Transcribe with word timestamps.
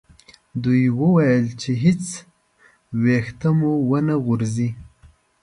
دوی 0.63 0.83
وویل 0.99 1.45
چې 1.61 1.71
هیڅ 1.83 2.03
ویښته 3.03 3.49
مو 3.57 3.71
و 3.89 3.91
نه 4.07 4.15
غورځي. 4.25 4.69